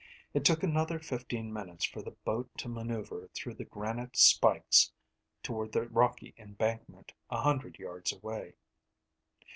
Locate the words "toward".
5.43-5.73